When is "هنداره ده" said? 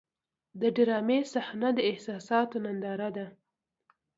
2.65-3.25